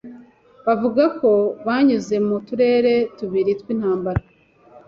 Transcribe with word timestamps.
Bavuga 0.65 1.03
ko 1.19 1.31
banyuze 1.65 2.15
mu 2.27 2.35
turere 2.47 2.93
tubiri 3.17 3.51
tw’intambara 3.61 4.21